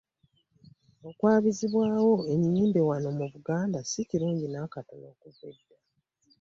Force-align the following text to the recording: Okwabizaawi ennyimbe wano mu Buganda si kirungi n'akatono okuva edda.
Okwabizaawi 1.09 2.21
ennyimbe 2.33 2.81
wano 2.89 3.09
mu 3.17 3.25
Buganda 3.33 3.77
si 3.89 4.01
kirungi 4.09 4.45
n'akatono 4.49 5.05
okuva 5.13 5.43
edda. 5.51 5.77